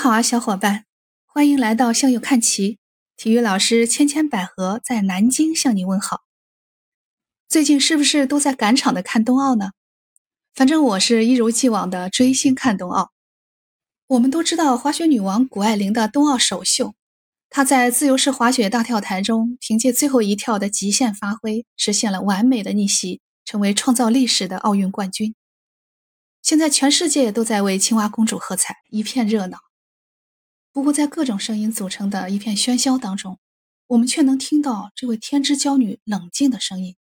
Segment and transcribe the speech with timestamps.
[0.00, 0.84] 好啊，小伙伴，
[1.26, 2.78] 欢迎来到向右看齐。
[3.16, 6.20] 体育老师千千百合在南京向你问好。
[7.48, 9.72] 最近是不是都在赶场的看冬奥呢？
[10.54, 13.10] 反正我是一如既往的追星看冬奥。
[14.06, 16.94] 我们都知道滑雪女王谷爱凌的冬奥首秀，
[17.50, 25.34] 她在自由式滑雪大跳台中凭借最后一跳的极限发挥，实现了完美的逆袭，成为创造历史的奥运冠军。
[26.40, 29.58] 现在全世界都在为青蛙公主喝彩，一片热闹。
[30.78, 33.40] 不过，在各种声音组成的一片喧嚣当中，
[33.88, 36.94] 我们却能听到这位天之娇女冷静的声音。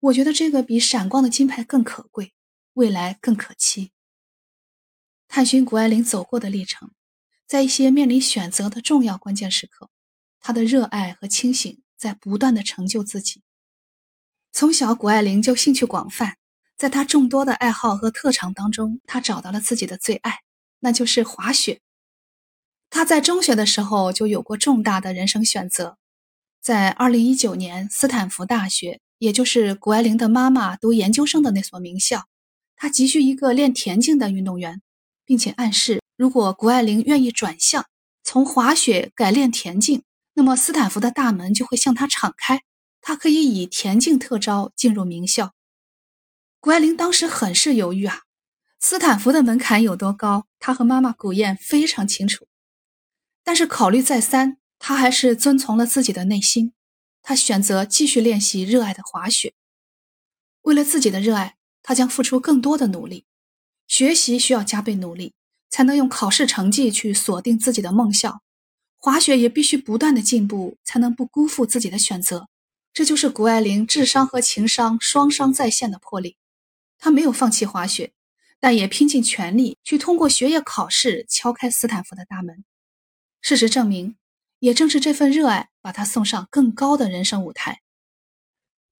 [0.00, 2.34] 我觉得这个比闪光的金牌更可贵，
[2.74, 3.92] 未来更可期。
[5.28, 6.90] 探寻谷爱凌走过的历程，
[7.46, 9.88] 在一些面临选择的重要关键时刻，
[10.38, 13.42] 她的热爱和清醒在不断的成就自己。
[14.52, 16.36] 从小，谷爱凌就兴趣广泛，
[16.76, 20.40] 在她众多的爱好和特长当中，她找到了自己的最爱，
[20.80, 21.80] 那就是滑雪。
[22.94, 25.98] 他在中学的时候就有过重大的人生选择，
[26.62, 32.28] 在二零一九年，斯坦福大学，也就是谷爱凌的妈妈读研究生的那所名校，
[32.76, 34.80] 他急需一个练田径的运动员，
[35.24, 37.84] 并且暗示，如果谷爱凌愿意转向，
[38.22, 42.62] 从滑雪改练田径，那么斯坦福的大门就会向他敞开，
[43.00, 45.52] 他可以以田径特招进入名校。
[46.60, 48.20] 谷爱凌当时很是犹豫啊，
[48.78, 52.46] 斯坦福的门槛有多高，他和妈妈谷燕非常清楚。
[53.44, 56.72] 但是考虑再三，他还是遵从了自己的内心。
[57.22, 59.54] 他选择继续练习热爱的滑雪。
[60.62, 63.26] 为了自己的热爱，他将付出更多的努力。
[63.86, 65.34] 学习需要加倍努力，
[65.68, 68.40] 才能用考试成绩去锁定自己的梦校。
[68.96, 72.48] 滑雪也必须不断的进步，才能不辜负自己的选择。
[72.94, 76.38] 这就是谷爱凌智商和情商双商在线的魄力。
[76.98, 78.12] 他没有放弃滑雪，
[78.58, 82.64] 但也拼尽全力去通过学业考试敲开斯坦福的大门。
[83.44, 84.16] 事实证明，
[84.60, 87.82] 也正是这份热爱把他送上更高的人生舞台。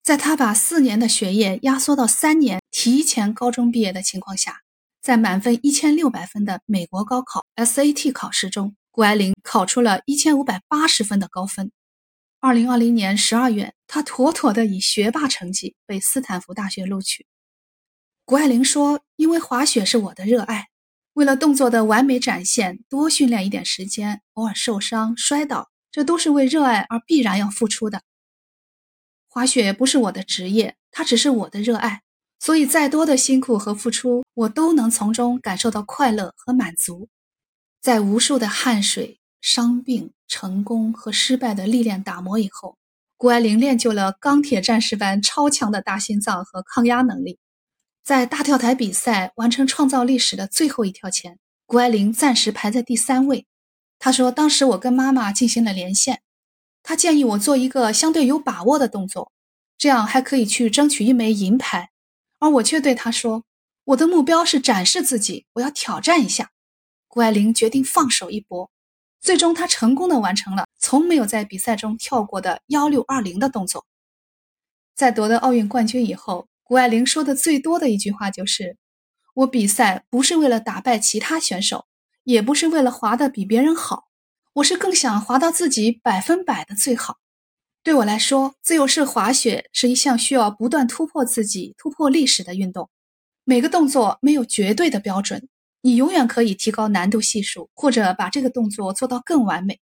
[0.00, 4.60] 在他把四年的学业压缩到三年，提前高中毕业的情况下，
[5.02, 11.72] 在满分一千六百分的美国高考 SAT 考试中，谷爱凌考出了一千五百八十分的高分。
[12.38, 17.26] 二零二零年十二月，他妥妥的以学霸成绩被斯坦福大学录取。
[18.24, 20.67] 谷爱凌说：“因为滑雪是我的热爱。”
[21.18, 28.02] 为了动作的完美展现，多训练一点时间，偶尔受伤摔倒，这都是为热爱而必然要付出的。
[29.28, 32.02] 滑雪不是我的职业，它只是我的热爱，
[32.38, 37.08] 所以再多的辛苦和付出，我都能从中感受到快乐和满足。
[37.82, 42.78] 在无数的汗水、伤病、成功和失败的历练打磨以后，
[43.16, 47.40] 谷爱凌练就了钢铁战士般超强的大心脏和抗压能力。
[48.08, 53.46] 在大跳台比赛完成创造历史的最后一跳前，谷爱凌暂时排在第三位。
[53.98, 56.22] 她说：“当时我跟妈妈进行了连线，
[56.82, 59.30] 她建议我做一个相对有把握的动作，
[59.76, 61.90] 这样还可以去争取一枚银牌。
[62.38, 63.44] 而我却对她说
[63.84, 66.48] ：‘我的目标是展示自己，我要挑战一下。’
[67.08, 68.70] 谷爱凌决定放手一搏，
[69.20, 73.84] 最终她成功的完成了从没有在比赛中跳过的幺六二零的动作。
[74.94, 78.76] 在夺得奥运冠军以后。”谷爱凌说的最多的一句话就是
[79.32, 81.86] ：“我比赛不是为了打败其他选手，
[82.24, 84.08] 也不是为了滑得比别人好，
[84.52, 87.16] 我是更想滑到自己百分百的最好。
[87.82, 92.90] 对我来说，自由式滑雪是一项需要不断突破自己、突破历史的运动。
[93.44, 95.48] 每个动作没有绝对的标准，
[95.80, 99.80] 你永远可以提高难度系数，或者把这个动作做到更完美。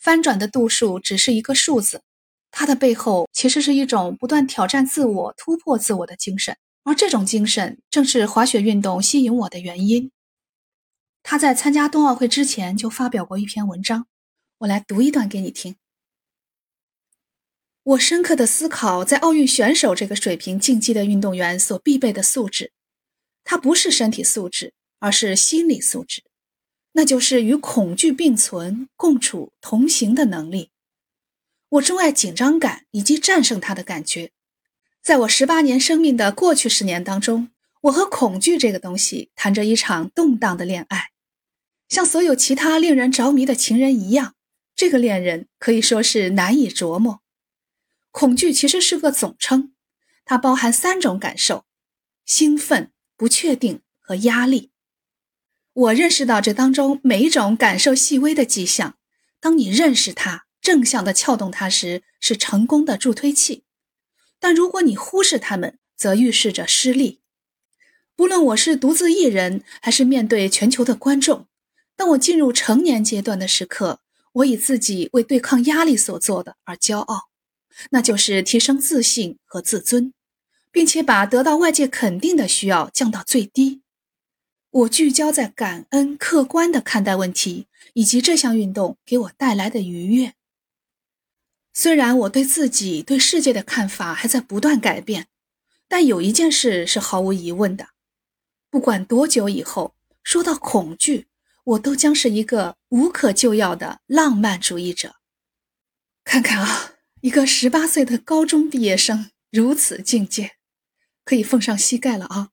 [0.00, 2.00] 翻转的度数只是一个数字。”
[2.54, 10.12] 它的背后其实是一种不断挑战自我、突破自我的精神，而这种精神正是滑雪运动吸引我的原因。
[11.22, 14.06] 他在参加冬奥会之前就发表过一篇文章，
[14.58, 15.76] 我来读一段给你听。
[17.84, 22.72] 我深刻的思考，在奥运选手这个水平竞技的运动员所必备的素质，
[23.42, 26.22] 它不是身体素质，而是心理素质，
[26.92, 30.70] 那就是与恐惧并存、共处同行的能力。
[31.72, 34.32] 我钟爱紧张感以及战胜它的感觉。
[35.00, 37.48] 在我十八年生命的过去十年当中，
[37.82, 41.12] 我和恐惧这个东西谈着一场动荡的恋爱。
[41.88, 44.34] 像所有其他令人着迷的情人一样，
[44.76, 47.22] 这个恋人可以说是难以琢磨。
[48.10, 49.72] 恐惧其实是个总称，
[50.26, 51.64] 它包含三种感受：
[52.26, 54.72] 兴奋、不确定和压力。
[55.72, 58.98] 我认识到这当中每一种感受细微的迹象。
[59.40, 60.44] 当你认识它。
[60.62, 63.64] 正向的撬动它时是成功的助推器，
[64.38, 67.20] 但如果你忽视它们，则预示着失利。
[68.14, 71.48] 不论我是独自一人，还是面对全球的观众，
[71.96, 74.00] 当我进入成年阶段的时刻，
[74.34, 77.28] 我以自己为对抗压力所做的而骄傲，
[77.90, 80.14] 那就是提升自信和自尊，
[80.70, 83.82] 并且把得到外界肯定的需要降到最低。
[84.70, 90.34] 我聚焦在感恩、客观的看待问题，以及这项运动给我带来的愉悦。
[91.82, 95.26] 虽然我对自己、对世界的看法还在不断改变，
[95.88, 97.88] 但有一件事是毫无疑问的：
[98.70, 101.26] 不管多久以后，说到恐惧。
[101.64, 105.16] 我都将是一个无可救药的浪漫主义者。
[106.22, 110.52] 看看啊，一个十八岁的高中毕业生如此境界，
[111.24, 112.50] 可以奉上膝盖了啊！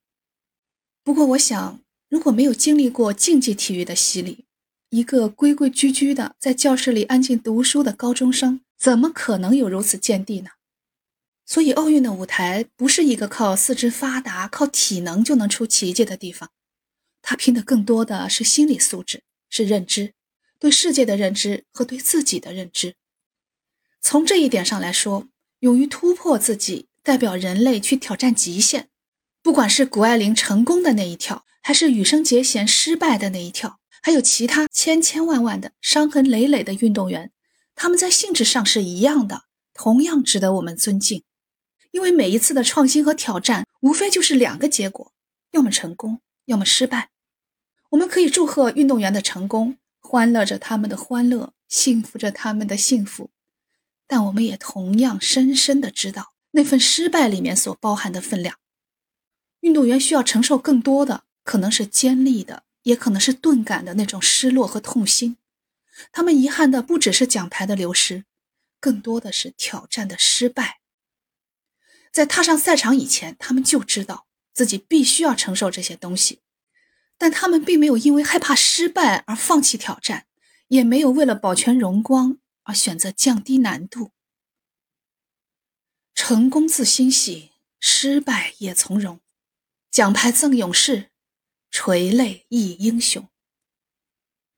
[1.04, 4.46] 不过，我想，如果没有经历过竞技体育的洗礼，
[4.88, 10.52] 一个规规矩矩的在教室里安静读书的高中生，怎么可能有如此见地呢？
[11.44, 16.50] 所以，奥运的舞台不是一个靠四肢发达、靠体能就能出奇迹的地方。
[17.20, 20.14] 他拼的更多的是心理素质，是认知，
[20.58, 22.94] 对世界的认知和对自己的认知。
[24.00, 25.28] 从这一点上来说，
[25.58, 28.88] 勇于突破自己，代表人类去挑战极限。
[29.42, 37.30] 不管是谷爱凌成功的那一跳，还是羽生结弦失败的那一跳，还有其他千千万万的伤痕累累的运动员，
[37.82, 41.22] 他们在性质上是一样的，同样值得我们尊敬。
[41.92, 45.14] 因为每一次的创新和挑战，无非就是两个结果：
[45.52, 46.20] 要么成功。
[46.44, 47.08] 要么失败，
[47.90, 53.30] 我们可以祝贺运动员的成功，欢乐着他们的欢乐，幸福着他们的幸福。
[54.06, 58.56] 但我们也同样深深的知道那份失败里面所包含的分量。
[59.60, 65.38] 运动员需要承受更多的，可能是尖利的，也可能是钝感的那种失落和痛心。
[66.12, 68.24] 他们遗憾的不只是奖牌的流失，
[68.80, 70.80] 更多的是挑战的失败。
[72.12, 74.26] 在踏上赛场以前，他们就知道。
[74.52, 76.40] 自己必须要承受这些东西，
[77.16, 80.26] 但他们并没有因为害怕失败而放弃挑战，
[80.68, 84.10] 也没有为了保全荣光而选择降低难度。
[86.14, 89.20] 成功自欣喜，失败也从容。
[89.90, 91.10] 奖牌赠勇士，
[91.70, 93.30] 垂泪忆英雄。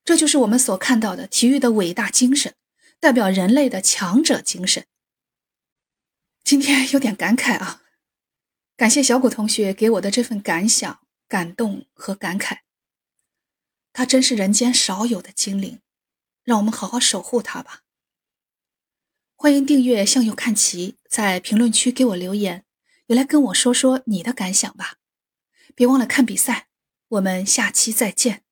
[0.05, 2.55] 这就是我们所看到的体育的伟大精神，
[2.99, 4.87] 代表人类的强者精神。
[6.43, 7.83] 今天有点感慨啊。
[8.77, 12.59] 感谢小谷同学给我的这份感想、感动和感慨。
[13.93, 15.81] 他真是人间少有的精灵，
[16.43, 17.83] 让我们好好守护他吧。
[19.37, 22.65] 欢迎订阅向右看齐，在评论区给我留言，
[23.07, 24.97] 也来跟我说说你的感想吧。
[25.77, 26.69] 别忘了看比赛，
[27.09, 28.43] 我们下期再见。